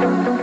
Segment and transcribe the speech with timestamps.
[0.00, 0.37] I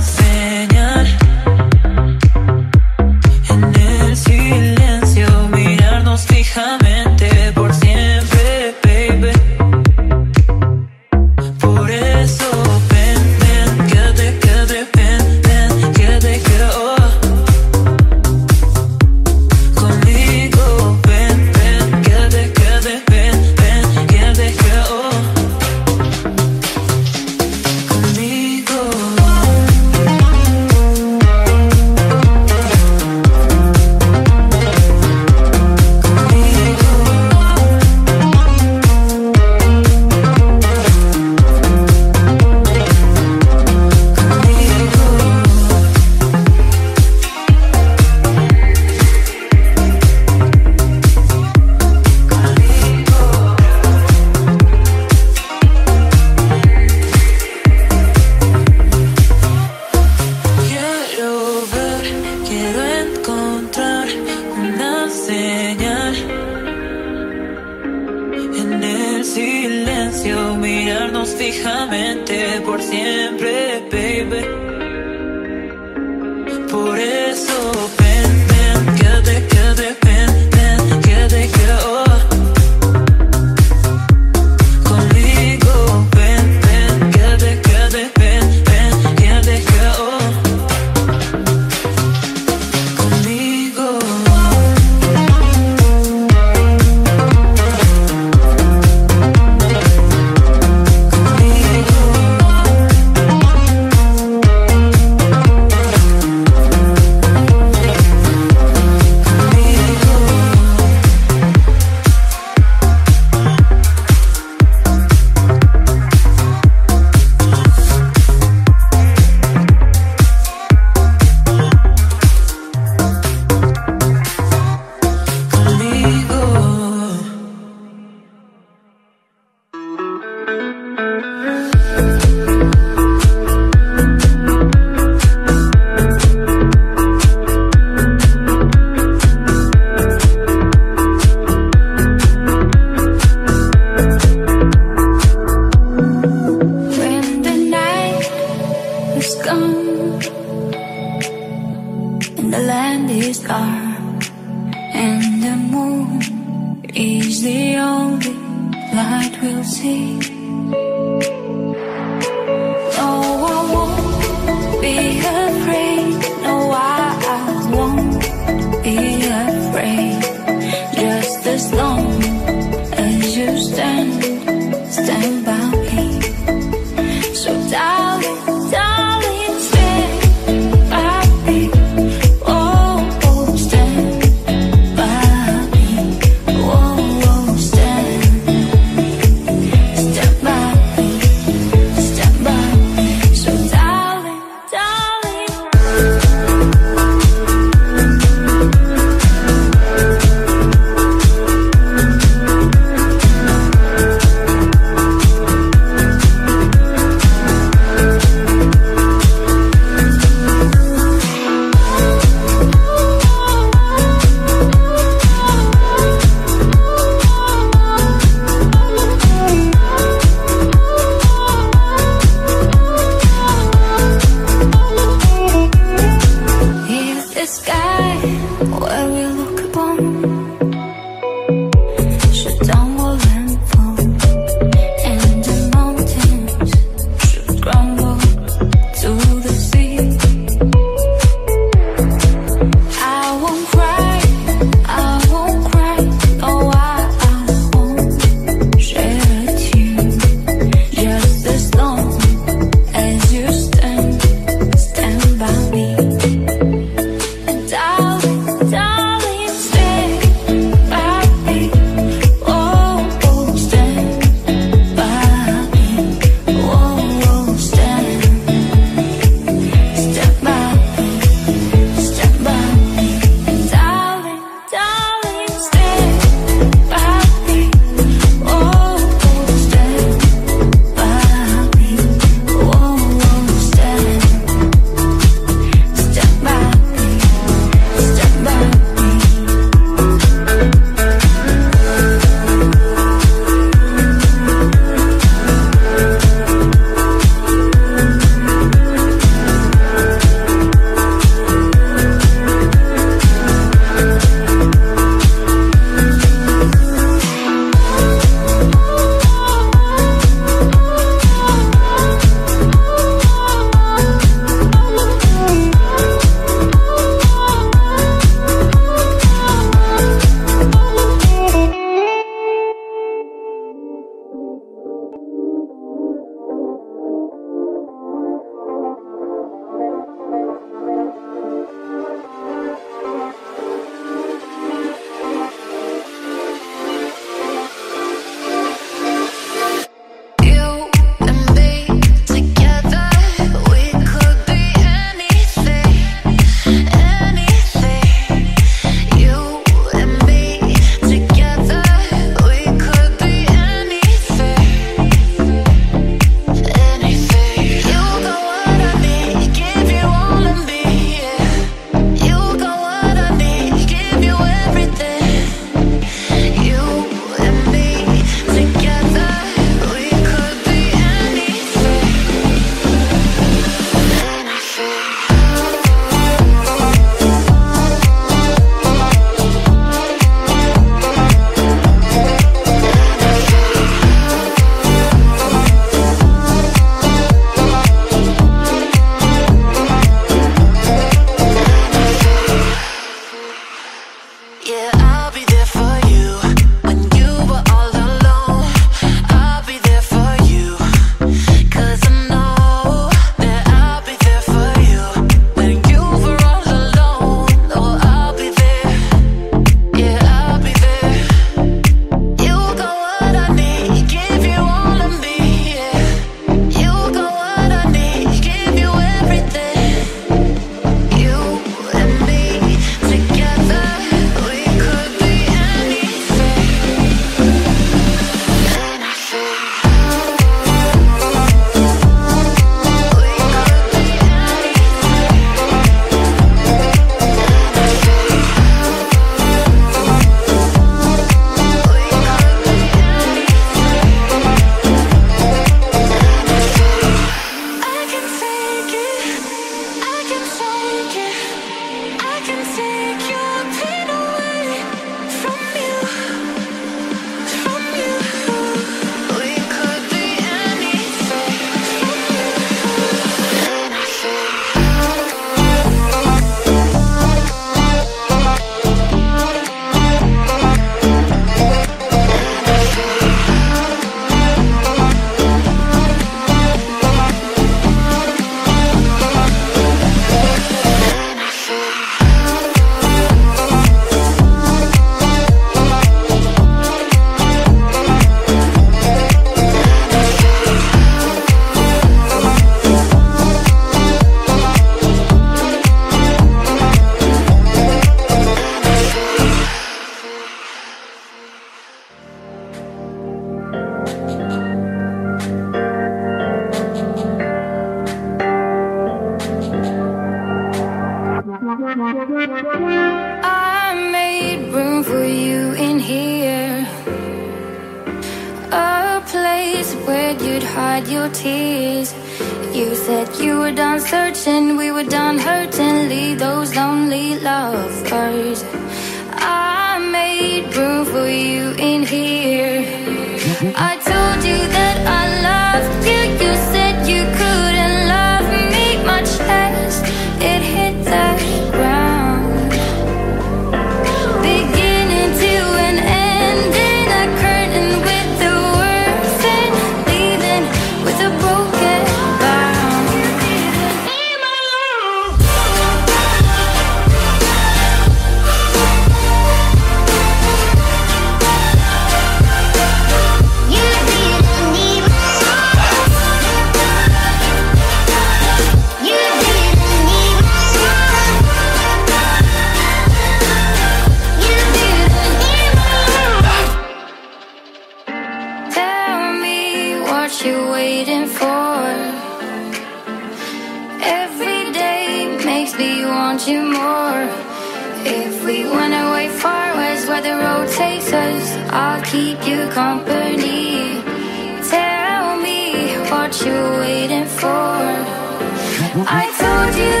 [599.41, 600.00] told you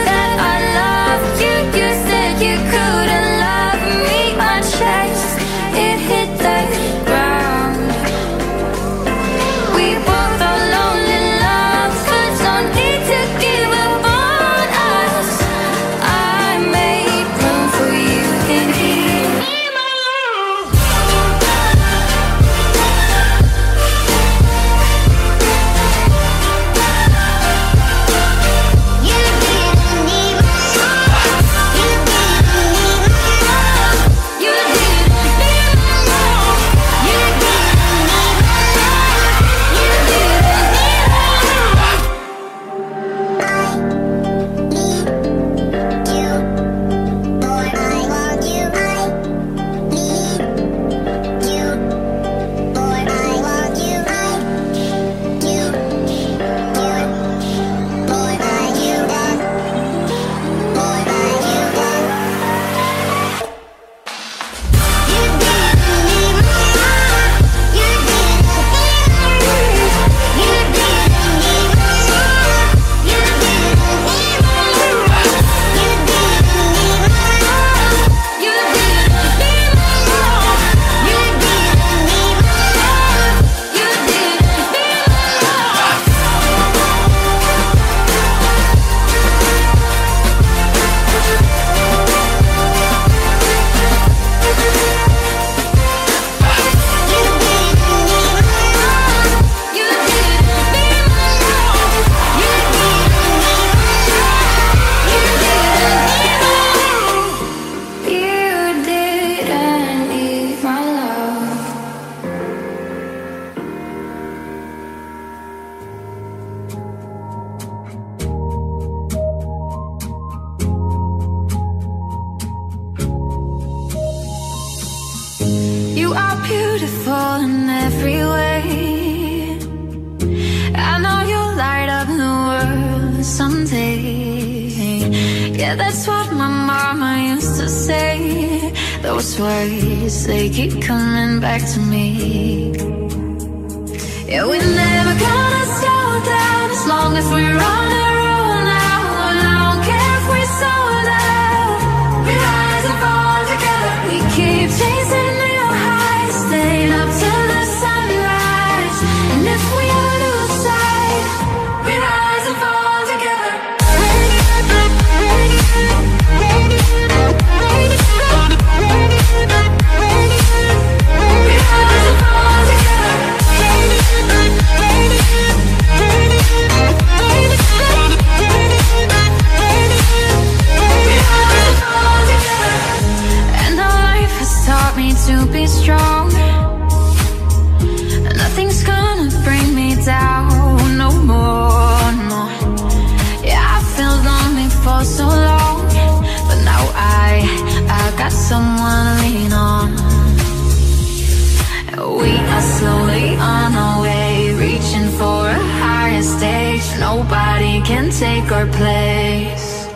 [207.83, 209.87] can take our place.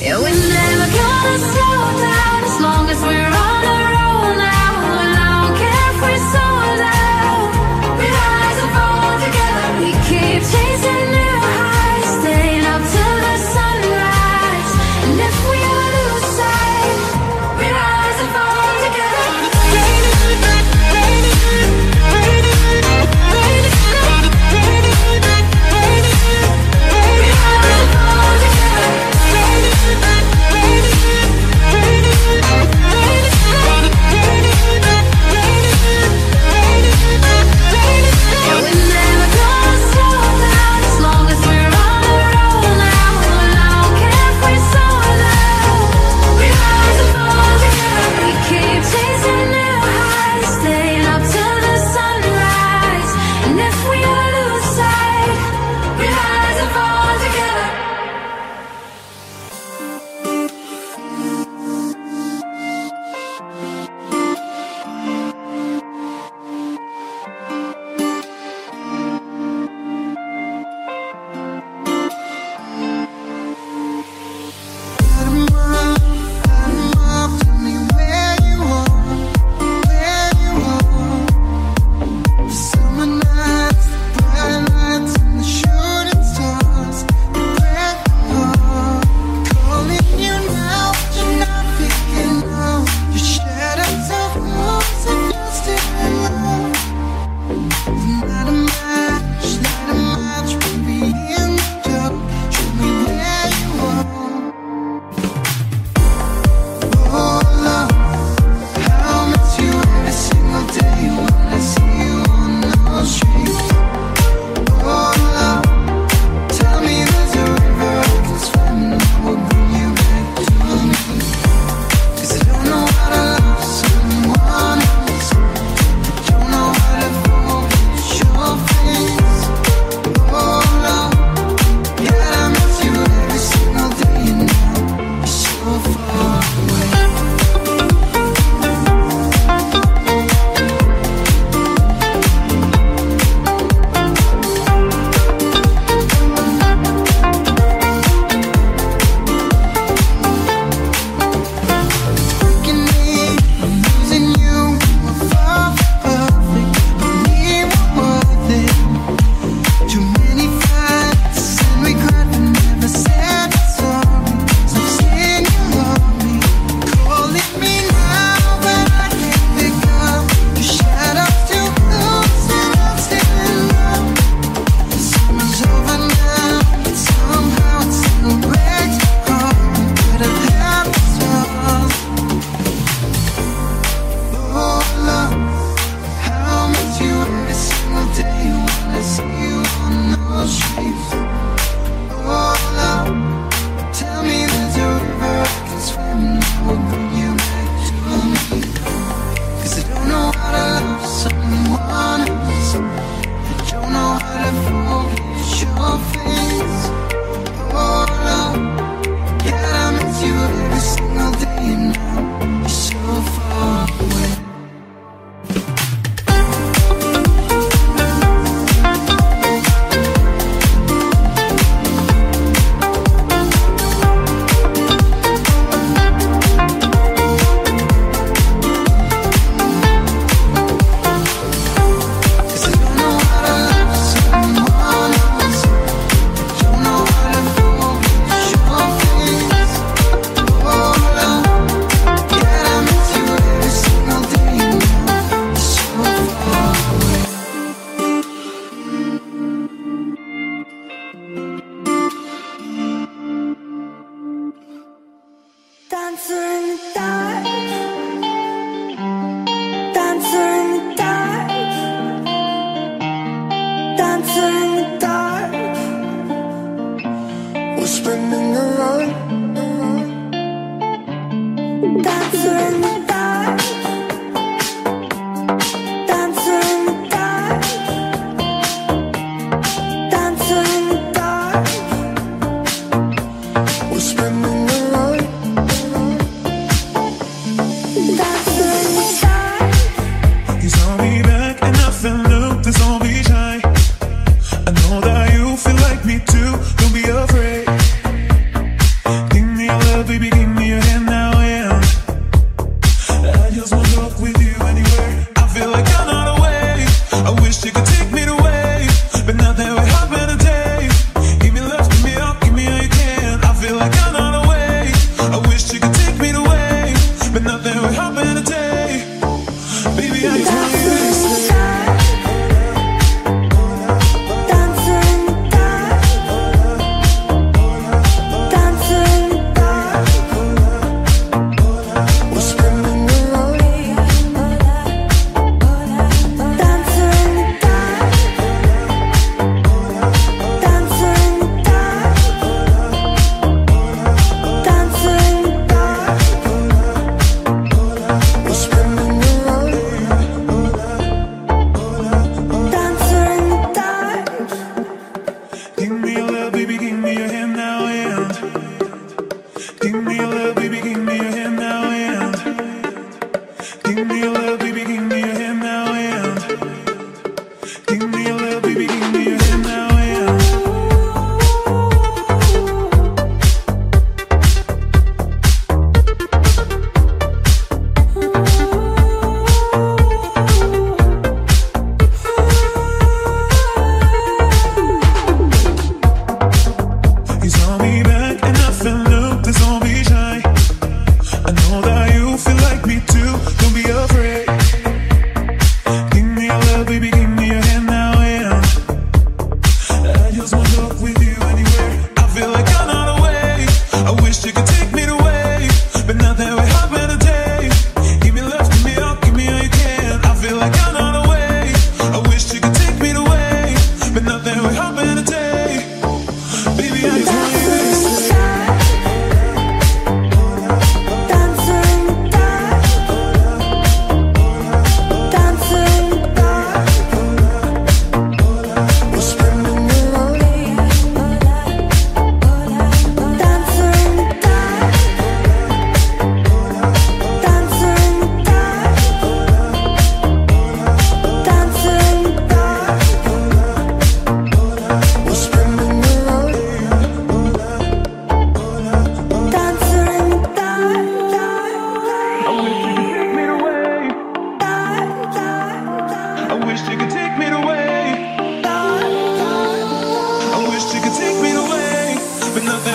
[0.00, 2.13] Yeah, we're never gonna slow down.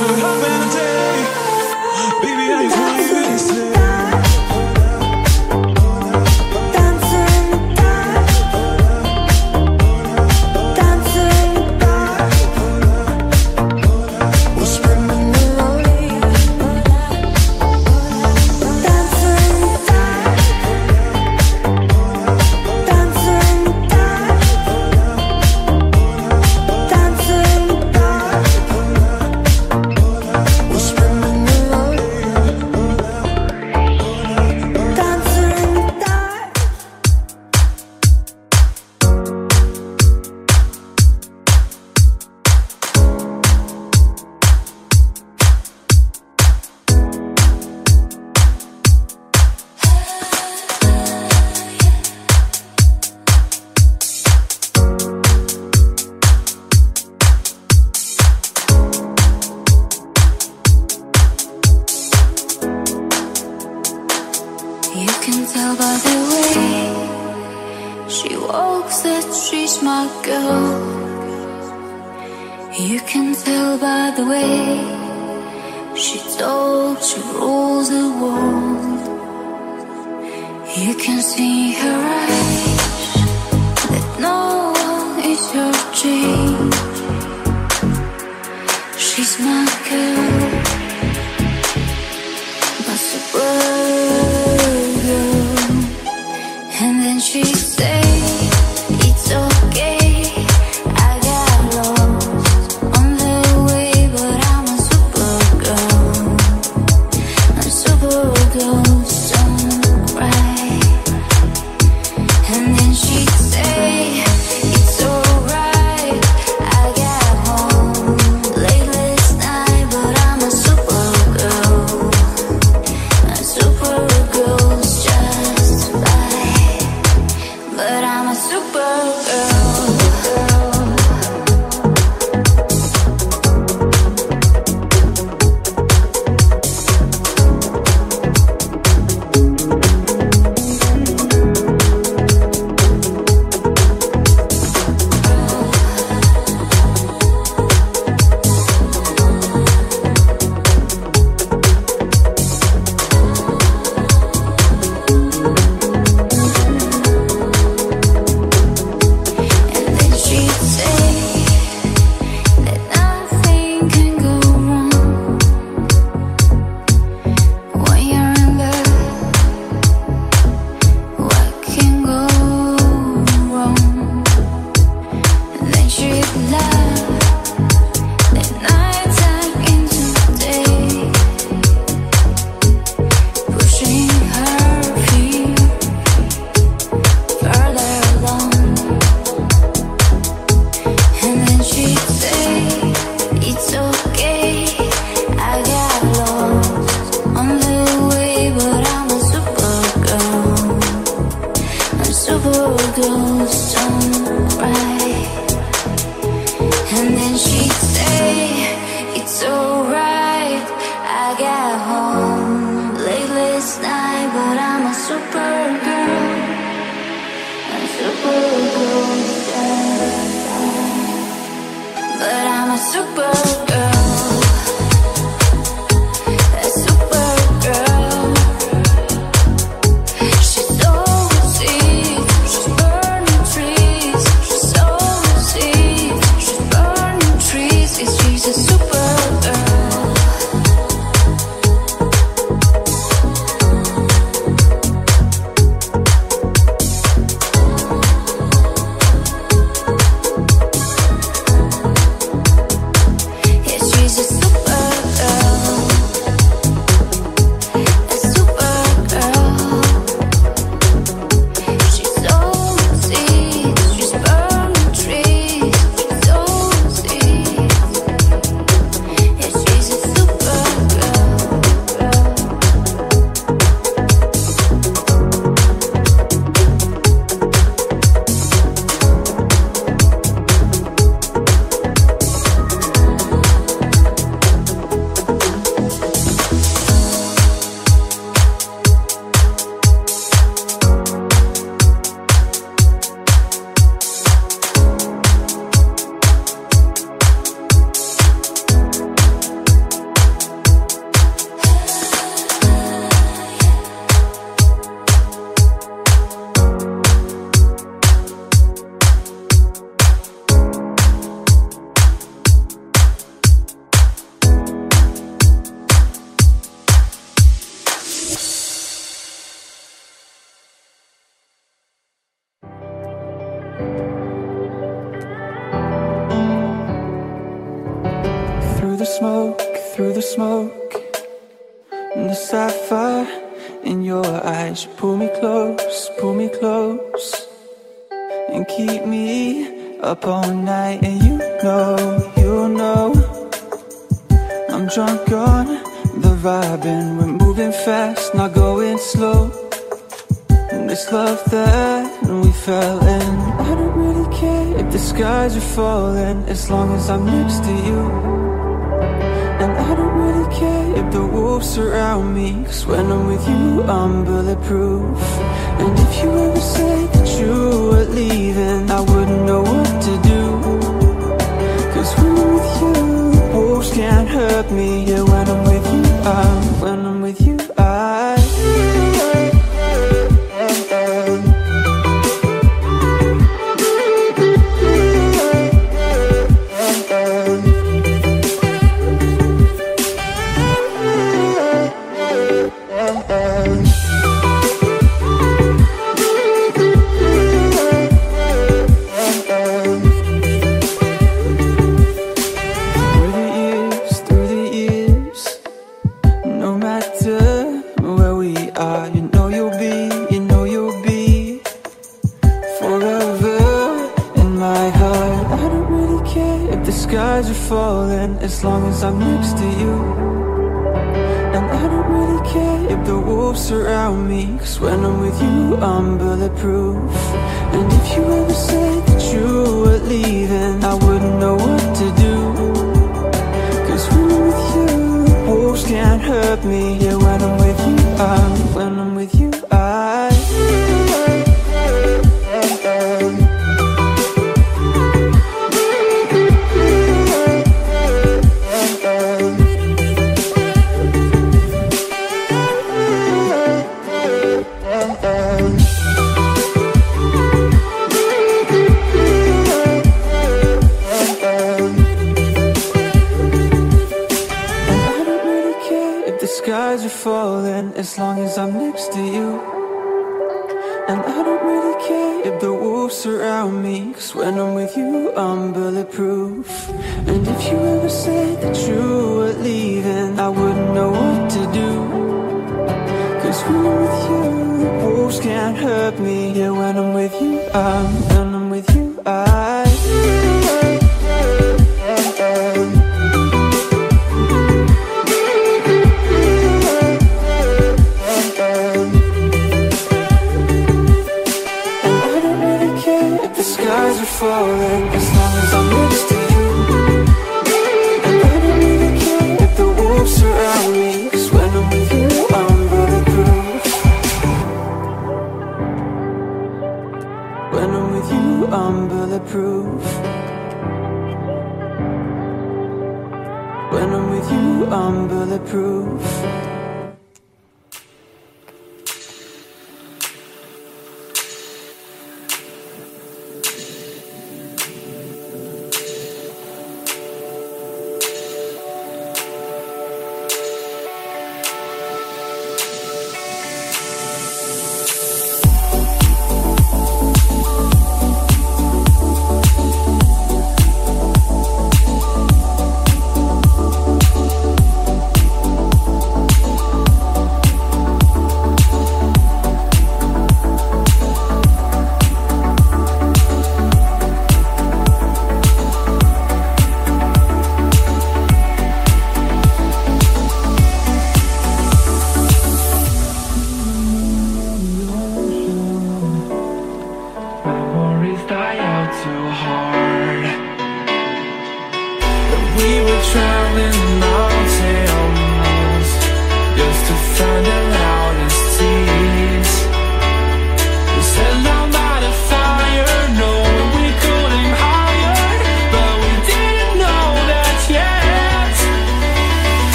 [0.00, 0.97] never happened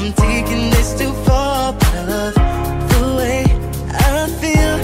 [0.00, 2.34] I'm taking this too far, but I love
[2.92, 3.44] the way
[3.92, 4.76] I feel.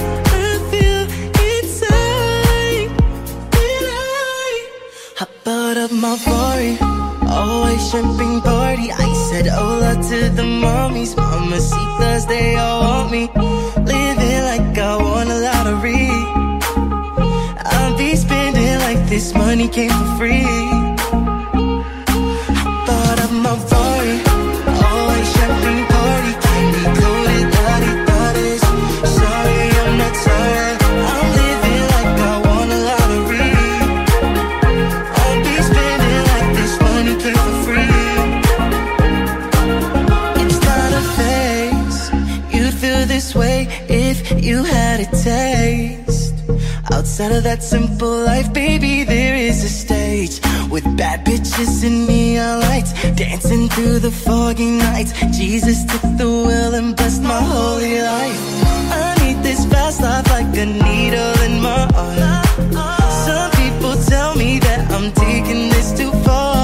[0.45, 1.01] I feel
[1.49, 2.89] inside.
[3.51, 4.69] I
[5.17, 6.77] hop out of my Ferrari,
[7.27, 8.91] always champagne party.
[8.91, 13.23] I said hola to the mommies, mamacitas, they all want me.
[13.93, 16.09] Living like I won a lottery.
[17.73, 20.86] I'll be spending like this money came for free.
[47.27, 50.39] Outside of that simple life, baby, there is a stage
[50.71, 55.11] with bad bitches and neon lights dancing through the foggy nights.
[55.37, 58.41] Jesus took the wheel and blessed my holy life.
[59.03, 62.45] I need this fast life like a needle in my arm.
[63.27, 66.55] Some people tell me that I'm taking this too far,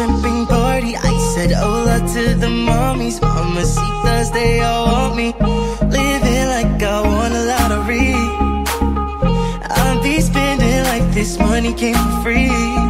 [0.00, 0.96] champagne party.
[0.96, 5.28] I said hola to the mommies, mamacitas, they all want me.
[5.98, 8.14] Living like I won a lottery.
[9.78, 12.89] I'll be spending like this money came for free.